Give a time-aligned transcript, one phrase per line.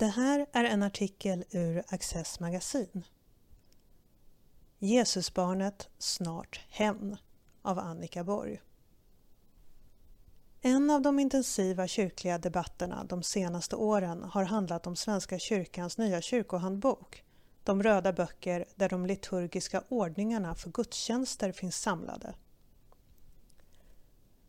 [0.00, 3.04] Det här är en artikel ur Access magasin.
[4.78, 7.16] Jesusbarnet snart hen
[7.62, 8.60] av Annika Borg.
[10.60, 16.20] En av de intensiva kyrkliga debatterna de senaste åren har handlat om Svenska kyrkans nya
[16.20, 17.24] kyrkohandbok,
[17.64, 22.34] de röda böcker där de liturgiska ordningarna för gudstjänster finns samlade.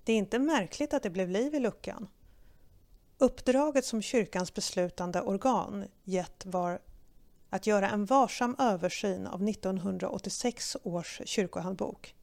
[0.04, 2.07] Det är inte märkligt att det blev liv i luckan.
[3.22, 6.80] Uppdraget som kyrkans beslutande organ gett var
[7.50, 12.15] att göra en varsam översyn av 1986 års kyrkohandbok.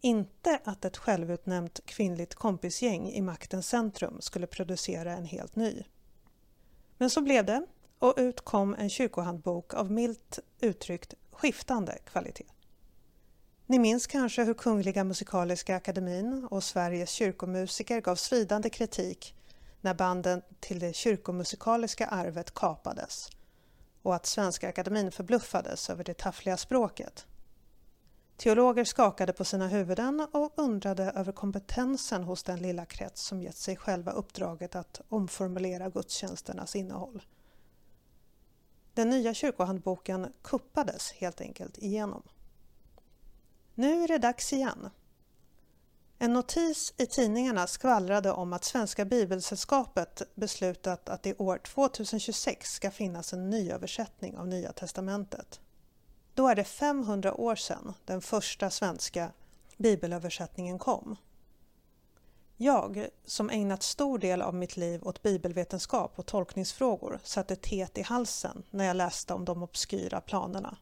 [0.00, 5.82] Inte att ett självutnämnt kvinnligt kompisgäng i maktens centrum skulle producera en helt ny.
[6.98, 7.66] Men så blev det
[7.98, 12.46] och ut kom en kyrkohandbok av milt uttryckt skiftande kvalitet.
[13.66, 19.35] Ni minns kanske hur Kungliga Musikaliska Akademin och Sveriges kyrkomusiker gav svidande kritik
[19.86, 23.30] när banden till det kyrkomusikaliska arvet kapades
[24.02, 27.26] och att Svenska Akademin förbluffades över det taffliga språket.
[28.36, 33.56] Teologer skakade på sina huvuden och undrade över kompetensen hos den lilla krets som gett
[33.56, 37.22] sig själva uppdraget att omformulera gudstjänsternas innehåll.
[38.94, 42.22] Den nya kyrkohandboken kuppades helt enkelt igenom.
[43.74, 44.90] Nu är det dags igen.
[46.18, 52.90] En notis i tidningarna skvallrade om att Svenska Bibelsällskapet beslutat att det år 2026 ska
[52.90, 55.60] finnas en nyöversättning av Nya testamentet.
[56.34, 59.30] Då är det 500 år sedan den första svenska
[59.76, 61.16] bibelöversättningen kom.
[62.56, 68.02] Jag, som ägnat stor del av mitt liv åt bibelvetenskap och tolkningsfrågor, satte teet i
[68.02, 70.76] halsen när jag läste om de obskyra planerna.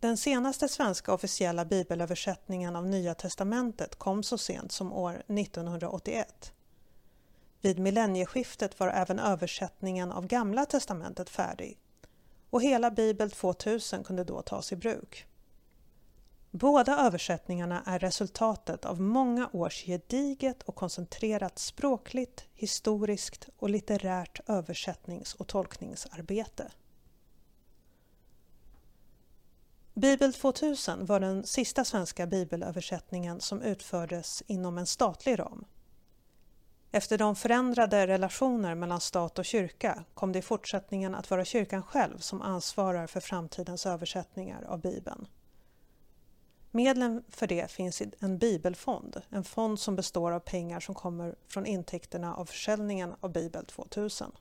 [0.00, 6.52] Den senaste svenska officiella bibelöversättningen av Nya testamentet kom så sent som år 1981.
[7.60, 11.78] Vid millennieskiftet var även översättningen av Gamla testamentet färdig
[12.50, 15.26] och hela Bibel 2000 kunde då tas i bruk.
[16.50, 25.34] Båda översättningarna är resultatet av många års gediget och koncentrerat språkligt, historiskt och litterärt översättnings
[25.34, 26.70] och tolkningsarbete.
[29.98, 35.64] Bibel 2000 var den sista svenska bibelöversättningen som utfördes inom en statlig ram.
[36.90, 41.82] Efter de förändrade relationer mellan stat och kyrka kom det i fortsättningen att vara kyrkan
[41.82, 45.28] själv som ansvarar för framtidens översättningar av Bibeln.
[46.70, 51.34] Medlen för det finns i en bibelfond, en fond som består av pengar som kommer
[51.48, 54.32] från intäkterna av försäljningen av Bibel 2000.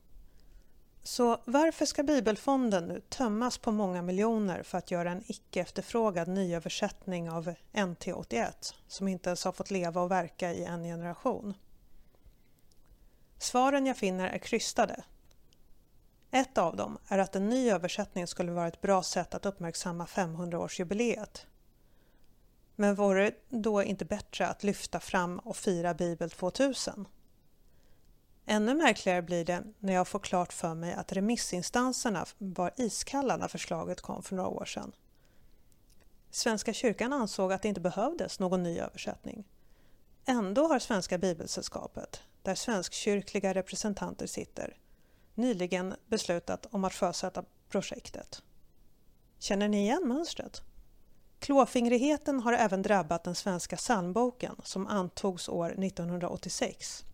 [1.07, 6.27] Så varför ska Bibelfonden nu tömmas på många miljoner för att göra en icke efterfrågad
[6.27, 11.53] nyöversättning av NT81 som inte ens har fått leva och verka i en generation?
[13.37, 15.03] Svaren jag finner är krystade.
[16.31, 20.05] Ett av dem är att en ny översättning skulle vara ett bra sätt att uppmärksamma
[20.05, 21.45] 500-årsjubileet.
[22.75, 27.07] Men vore det då inte bättre att lyfta fram och fira Bibel 2000?
[28.49, 33.47] Ännu märkligare blir det när jag får klart för mig att remissinstanserna var iskalla när
[33.47, 34.91] förslaget kom för några år sedan.
[36.29, 39.43] Svenska kyrkan ansåg att det inte behövdes någon ny översättning.
[40.25, 44.77] Ändå har Svenska Bibelsällskapet, där svenskkyrkliga representanter sitter,
[45.33, 48.43] nyligen beslutat om att sjösätta projektet.
[49.39, 50.61] Känner ni igen mönstret?
[51.39, 57.05] Klåfingrigheten har även drabbat den svenska psalmboken som antogs år 1986.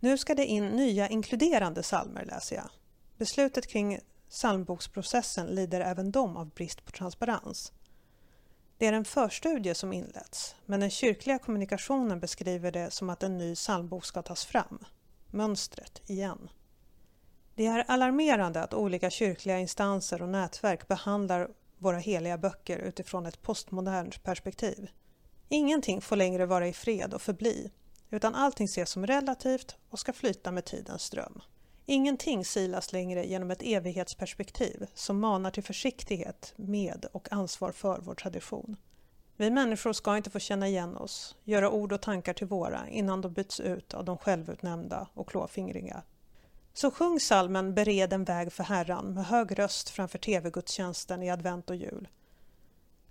[0.00, 2.70] Nu ska det in nya inkluderande psalmer läser jag.
[3.16, 3.98] Beslutet kring
[4.30, 7.72] psalmboksprocessen lider även de av brist på transparens.
[8.78, 13.38] Det är en förstudie som inletts, men den kyrkliga kommunikationen beskriver det som att en
[13.38, 14.78] ny psalmbok ska tas fram.
[15.30, 16.48] Mönstret igen.
[17.54, 21.48] Det är alarmerande att olika kyrkliga instanser och nätverk behandlar
[21.78, 24.90] våra heliga böcker utifrån ett postmodernt perspektiv.
[25.48, 27.70] Ingenting får längre vara i fred och förbli,
[28.10, 31.42] utan allting ses som relativt och ska flyta med tidens ström.
[31.86, 38.14] Ingenting silas längre genom ett evighetsperspektiv som manar till försiktighet med och ansvar för vår
[38.14, 38.76] tradition.
[39.36, 43.20] Vi människor ska inte få känna igen oss, göra ord och tankar till våra innan
[43.20, 46.02] de byts ut av de självutnämnda och klåfingriga.
[46.74, 51.70] Så sjung salmen Bered en väg för Herran med hög röst framför tv-gudstjänsten i advent
[51.70, 52.08] och jul.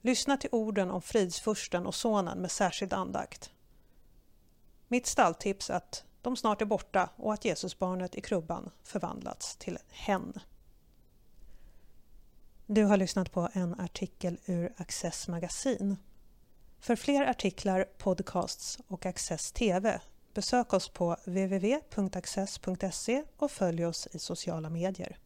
[0.02, 3.52] Lyssna till orden om fridsfursten och sonen med särskild andakt.
[4.88, 9.78] Mitt stalltips är att de snart är borta och att Jesusbarnet i krubban förvandlats till
[9.90, 10.34] hen.
[12.66, 15.98] Du har lyssnat på en artikel ur Access magasin.
[16.80, 20.00] För fler artiklar, podcasts och Access TV
[20.36, 25.18] Besök oss på www.access.se och följ oss i sociala medier.